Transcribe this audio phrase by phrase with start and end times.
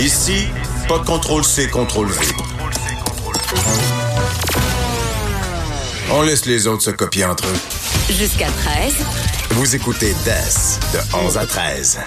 [0.00, 0.48] Ici,
[0.88, 2.26] pas de contrôle C, contrôle V.
[6.10, 7.60] On laisse les autres se copier entre eux.
[8.08, 8.94] Jusqu'à 13.
[9.50, 11.98] Vous écoutez DES de 11 à 13.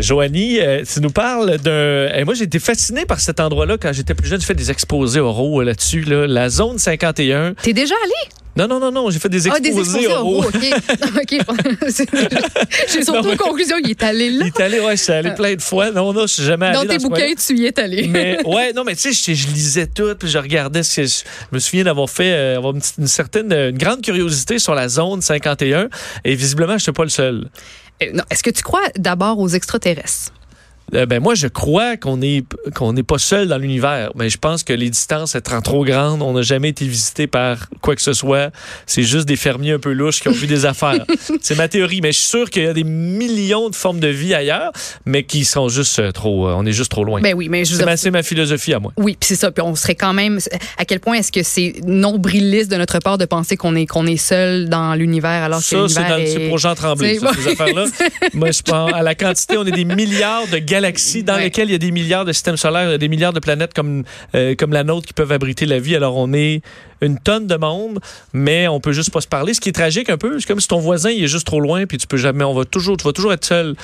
[0.00, 2.08] Joanie, euh, tu nous parles d'un.
[2.14, 4.40] Eh, moi, j'ai été fasciné par cet endroit-là quand j'étais plus jeune.
[4.40, 6.02] J'ai fait des exposés oraux euh, là-dessus.
[6.02, 6.26] Là.
[6.26, 7.54] La zone 51.
[7.62, 8.32] T'es déjà allé?
[8.56, 9.10] Non, non, non, non.
[9.10, 10.44] J'ai fait des Ah, exposés, des exposés oraux.
[10.44, 10.54] OK.
[11.16, 11.38] OK.
[12.92, 14.44] J'ai surtout mais- conclusion, il est allé là.
[14.44, 15.90] Il est allé, ouais, je suis allé plein de fois.
[15.92, 18.06] Non, non, je suis jamais allé Dans tes bouquins, tu y es allé.
[18.08, 21.06] Mais ouais, non, mais tu sais, je, je lisais tout, puis je regardais ce que
[21.06, 21.14] je,
[21.52, 25.88] me souviens d'avoir fait, euh, une, une certaine, une grande curiosité sur la zone 51,
[26.24, 27.48] et visiblement, je suis pas le seul.
[28.02, 30.32] Euh, Est-ce que tu crois d'abord aux extraterrestres?
[30.92, 34.38] Euh, ben moi, je crois qu'on est qu'on n'est pas seul dans l'univers, mais je
[34.38, 38.02] pense que les distances étant trop grandes, on n'a jamais été visité par quoi que
[38.02, 38.50] ce soit.
[38.86, 41.04] C'est juste des fermiers un peu louches qui ont vu des affaires.
[41.40, 44.08] C'est ma théorie, mais je suis sûr qu'il y a des millions de formes de
[44.08, 44.72] vie ailleurs,
[45.06, 46.48] mais qui sont juste euh, trop.
[46.48, 47.20] euh, on est juste trop loin.
[47.20, 48.92] Ben oui, mais c'est ma, ma philosophie à moi.
[48.96, 49.50] Oui, puis c'est ça.
[49.50, 50.38] Puis on serait quand même.
[50.76, 54.06] À quel point est-ce que c'est nombriliste de notre part de penser qu'on est qu'on
[54.06, 56.26] est seul dans l'univers alors que Ça, c'est l'univers est.
[56.26, 57.86] c'est pour Jean Tremblay, ça, ces affaires-là.
[58.34, 61.44] Moi, je pense à la quantité, on est des milliards de galaxies dans Ouais.
[61.44, 64.02] lesquelles il y a des milliards de systèmes solaires, des milliards de planètes comme,
[64.34, 65.94] euh, comme la nôtre qui peuvent abriter la vie.
[65.96, 66.62] Alors, on est
[67.00, 67.98] une tonne de monde,
[68.32, 69.52] mais on peut juste pas se parler.
[69.54, 71.60] Ce qui est tragique un peu, c'est comme si ton voisin, il est juste trop
[71.60, 73.74] loin, puis tu peux jamais, on va toujours, tu vas toujours être seul.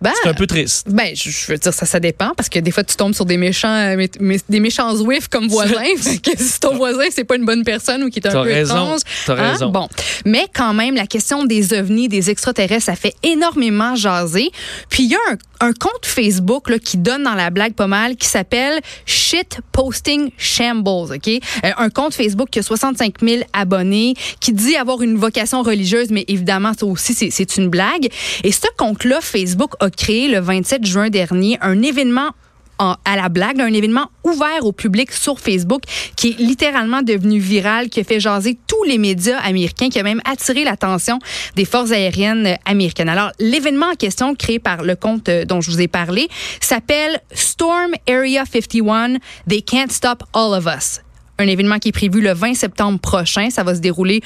[0.00, 0.86] Ben, C'est un peu triste.
[0.88, 3.36] Ben, je, veux dire, ça, ça dépend parce que des fois, tu tombes sur des
[3.36, 5.82] méchants, euh, mé- mé- des méchants Zwift comme voisins.
[5.98, 8.38] Fait que si ton voisin, c'est pas une bonne personne ou qui est un peu
[8.42, 8.74] raison.
[8.76, 9.00] étrange.
[9.26, 9.70] T'as hein, raison.
[9.70, 9.88] Bon.
[10.24, 14.52] Mais quand même, la question des ovnis, des extraterrestres, ça fait énormément jaser.
[14.88, 18.16] Puis il y a un, un compte Facebook qui donne dans la blague pas mal
[18.16, 21.28] qui s'appelle Shit Posting Shambles, OK?
[21.28, 26.10] Euh, un compte Facebook qui a 65 000 abonnés, qui dit avoir une vocation religieuse,
[26.10, 28.08] mais évidemment, ça aussi, c'est une blague.
[28.42, 32.30] Et ce compte-là, Facebook a créé le 27 juin dernier un événement
[32.78, 35.82] à la blague, un événement ouvert au public sur Facebook
[36.16, 40.02] qui est littéralement devenu viral, qui a fait jaser tous les médias américains, qui a
[40.02, 41.18] même attiré l'attention
[41.54, 43.08] des forces aériennes américaines.
[43.08, 46.28] Alors, l'événement en question, créé par le compte euh, dont je vous ai parlé,
[46.60, 49.18] s'appelle Storm Area 51,
[49.48, 51.00] They Can't Stop All of Us
[51.38, 53.50] un événement qui est prévu le 20 septembre prochain.
[53.50, 54.20] Ça va se dérouler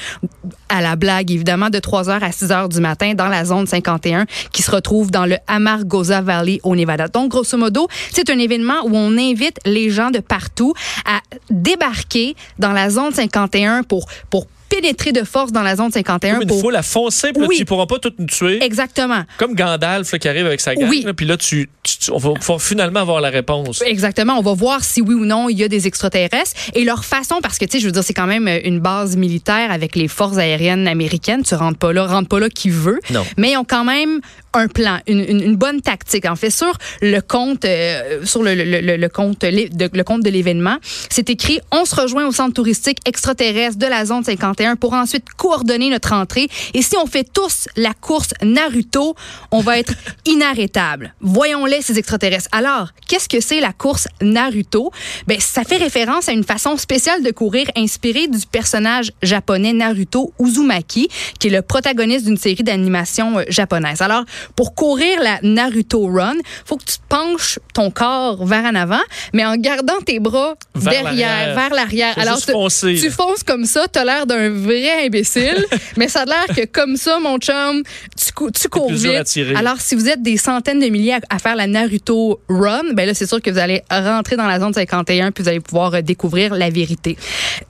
[0.69, 4.63] à la blague, évidemment, de 3h à 6h du matin dans la zone 51 qui
[4.63, 7.09] se retrouve dans le Amargosa Valley au Nevada.
[7.09, 10.75] Donc, grosso modo, c'est un événement où on invite les gens de partout
[11.05, 16.33] à débarquer dans la zone 51 pour, pour pénétrer de force dans la zone 51.
[16.35, 16.61] Comme une pour...
[16.61, 17.57] foule à foncer, puis là, Oui.
[17.57, 18.63] tu ne pourras pas toutes nous tuer.
[18.65, 19.23] Exactement.
[19.39, 21.03] Comme Gandalf là, qui arrive avec sa gang, Oui.
[21.07, 23.83] là, puis là, tu, tu- tu- on va pouvoir finalement avoir la réponse.
[23.87, 24.35] Exactement.
[24.39, 27.37] On va voir si oui ou non il y a des extraterrestres et leur façon,
[27.43, 30.09] parce que tu sais, je veux dire, c'est quand même une base militaire avec les
[30.09, 31.43] forces aériennes américaines.
[31.43, 33.01] Tu rentres pas là, rentre pas là qui veut.
[33.11, 33.25] Non.
[33.37, 34.21] Mais ils ont quand même
[34.57, 36.27] un plan, une, une- une bonne tactique.
[36.27, 36.73] En fait, sur
[37.03, 40.77] le compte, euh, sur le, le, le, le compte, de, le compte de l'événement,
[41.11, 45.25] c'est écrit on se rejoint au centre touristique extraterrestre de la zone 51 pour ensuite
[45.37, 46.49] coordonner notre entrée.
[46.75, 49.15] Et si on fait tous la course Naruto,
[49.51, 49.95] on va être
[50.27, 51.15] inarrêtable.
[51.21, 52.49] Voyons-les ces extraterrestres.
[52.53, 54.91] Alors, qu'est-ce que c'est la course Naruto?
[55.27, 60.33] Ben, ça fait référence à une façon spéciale de courir inspirée du personnage japonais Naruto
[60.41, 61.09] Uzumaki,
[61.39, 64.01] qui est le protagoniste d'une série d'animation euh, japonaise.
[64.03, 64.25] Alors,
[64.55, 66.35] pour courir la Naruto Run,
[66.65, 69.01] faut que tu penches ton corps vers en avant,
[69.33, 71.55] mais en gardant tes bras Vers derrière, l'arrière.
[71.57, 72.19] vers l'arrière.
[72.19, 75.65] Alors, tu- foncer, tu fonces comme ça, t'as l'air d'un vrai imbécile,
[75.97, 77.83] mais ça a l'air que comme ça, mon chum,
[78.17, 79.39] tu, cou- tu cours vite.
[79.57, 83.07] Alors, si vous êtes des centaines de milliers à, à faire la Naruto Run, ben
[83.07, 85.95] là, c'est sûr que vous allez rentrer dans la zone 51 puis vous allez pouvoir
[85.95, 87.17] euh, découvrir la vérité.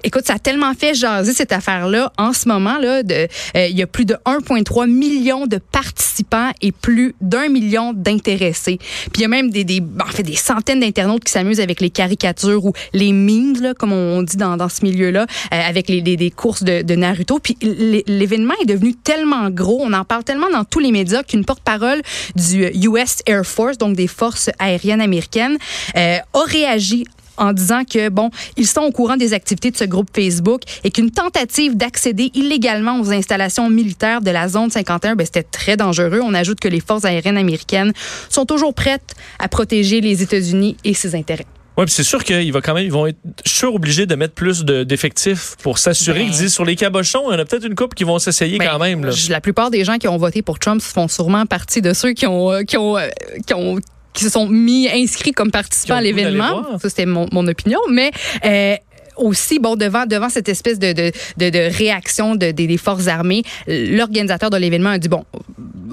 [0.05, 2.13] Écoute, ça a tellement fait jaser cette affaire-là.
[2.19, 6.66] En ce moment, là, euh, il y a plus de 1,3 million de participants et
[6.73, 8.79] plus d'un million d'intéressés.
[8.79, 11.81] Puis il y a même des, des, en fait, des centaines d'internautes qui s'amusent avec
[11.81, 15.23] les caricatures ou les memes, là, comme on dit dans, dans ce milieu-là,
[15.53, 17.39] euh, avec les, les- courses de, Naruto.
[17.39, 21.45] Puis l'événement est devenu tellement gros, on en parle tellement dans tous les médias qu'une
[21.45, 22.03] porte-parole
[22.35, 25.57] du US Air Force, donc des forces aériennes américaines,
[25.97, 27.05] euh, a réagi
[27.37, 30.91] en disant que, bon, ils sont au courant des activités de ce groupe Facebook et
[30.91, 36.21] qu'une tentative d'accéder illégalement aux installations militaires de la zone 51, ben, c'était très dangereux.
[36.23, 37.93] On ajoute que les forces aériennes américaines
[38.29, 41.47] sont toujours prêtes à protéger les États-Unis et ses intérêts.
[41.79, 44.33] Oui, puis c'est sûr qu'ils va quand même, ils vont être sûr obligés de mettre
[44.33, 46.31] plus de- d'effectifs pour s'assurer Ben.
[46.31, 48.67] disent sur les cabochons, il y en a peut-être une couple qui vont s'essayer Ben,
[48.71, 49.05] quand même.
[49.05, 49.13] Là.
[49.29, 52.27] La plupart des gens qui ont voté pour Trump font sûrement partie de ceux qui
[52.27, 53.09] ont, euh, qui ont, euh,
[53.47, 53.77] qui ont
[54.17, 56.63] qui se sont mis inscrits comme participants à l'événement.
[56.81, 57.79] Ça, c'était mon, mon opinion.
[57.91, 58.11] Mais
[58.45, 58.75] euh,
[59.17, 63.07] aussi, bon, devant, devant cette espèce de, de, de, de réaction de, des- des forces
[63.09, 65.25] armées, l'organisateur de l'événement a dit, bon,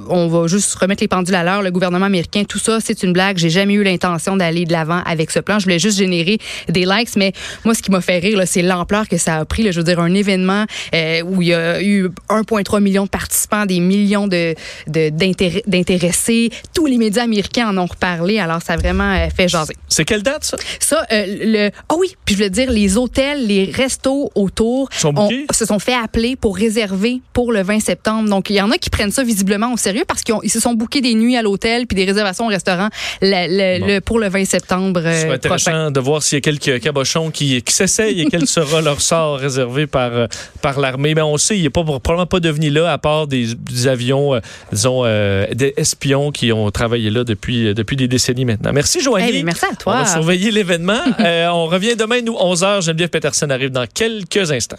[0.10, 1.62] on va juste remettre les pendules à l'heure.
[1.62, 3.38] Le gouvernement américain, tout ça, c'est une blague.
[3.38, 5.60] J'ai jamais eu l'intention d'aller de l'avant avec ce plan.
[5.60, 6.38] Je voulais juste générer
[6.70, 7.34] des likes, mais
[7.66, 9.64] moi, ce qui m'a fait rire, c'est l'ampleur que ça a pris.
[9.64, 13.10] Là, je veux dire, un événement euh, où il y a eu 1,3 million de
[13.10, 14.56] participants, des millions de
[14.88, 16.50] d'intéressés.
[16.74, 18.40] Tous les médias américains en ont reparlé.
[18.40, 19.76] Alors, ça a vraiment euh, fait jaser.
[19.88, 20.58] C'est quelle date, ça?
[20.80, 21.70] Ça, euh, le...
[21.90, 25.14] Ah oh oui, puis je voulais dire, les hôtels, les restos autour sont
[25.52, 28.30] se sont fait appeler pour réserver pour le 20 septembre.
[28.30, 30.74] Donc, il y en a qui prennent ça visiblement au sérieux parce qu'ils se sont
[30.74, 32.90] bookés des nuits à l'hôtel puis des réservations au restaurant
[33.22, 35.02] le, pour le 20 septembre.
[35.04, 38.82] C'est intéressant de voir s'il y a quelques cabochons qui, qui s'essayent et quel sera
[38.82, 40.28] leur sort réservé par, euh,
[40.62, 41.16] par l'armée.
[41.16, 43.56] Mais on sait, il a pas, probablement pas devenu là, à part des,
[43.88, 44.40] avions, euh,
[44.72, 48.72] disons, euh, des espions qui ont travaillé là depuis, depuis des décennies maintenant.
[48.74, 49.32] Merci, Joanie.
[49.34, 49.94] Eh merci à toi.
[49.96, 51.02] On va surveiller l'événement.
[51.20, 52.84] on revient demain, nous, 11h.
[52.84, 54.78] Geneviève Peterson arrive dans quelques instants.